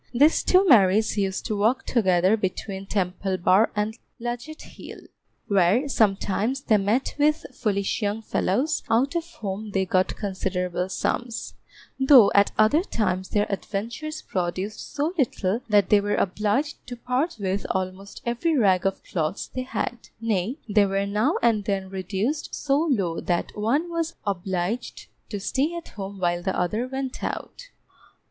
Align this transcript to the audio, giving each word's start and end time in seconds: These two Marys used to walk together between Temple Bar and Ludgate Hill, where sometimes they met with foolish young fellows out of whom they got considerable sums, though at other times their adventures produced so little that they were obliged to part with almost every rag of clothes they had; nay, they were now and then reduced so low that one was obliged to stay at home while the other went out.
These 0.15 0.41
two 0.41 0.67
Marys 0.67 1.15
used 1.15 1.45
to 1.45 1.55
walk 1.55 1.85
together 1.85 2.35
between 2.35 2.87
Temple 2.87 3.37
Bar 3.37 3.71
and 3.75 3.99
Ludgate 4.19 4.63
Hill, 4.63 4.97
where 5.47 5.87
sometimes 5.87 6.61
they 6.61 6.77
met 6.77 7.13
with 7.19 7.45
foolish 7.53 8.01
young 8.01 8.23
fellows 8.23 8.81
out 8.89 9.15
of 9.15 9.31
whom 9.41 9.69
they 9.69 9.85
got 9.85 10.15
considerable 10.17 10.89
sums, 10.89 11.53
though 11.99 12.31
at 12.33 12.51
other 12.57 12.81
times 12.81 13.29
their 13.29 13.45
adventures 13.51 14.23
produced 14.23 14.91
so 14.91 15.13
little 15.19 15.61
that 15.69 15.89
they 15.91 16.01
were 16.01 16.15
obliged 16.15 16.77
to 16.87 16.95
part 16.97 17.37
with 17.39 17.67
almost 17.69 18.23
every 18.25 18.57
rag 18.57 18.87
of 18.87 19.03
clothes 19.03 19.51
they 19.53 19.61
had; 19.61 20.09
nay, 20.19 20.57
they 20.67 20.87
were 20.87 21.05
now 21.05 21.35
and 21.43 21.65
then 21.65 21.91
reduced 21.91 22.55
so 22.55 22.75
low 22.89 23.19
that 23.19 23.55
one 23.55 23.87
was 23.87 24.15
obliged 24.25 25.09
to 25.29 25.39
stay 25.39 25.75
at 25.75 25.89
home 25.89 26.17
while 26.19 26.41
the 26.41 26.59
other 26.59 26.87
went 26.87 27.23
out. 27.23 27.69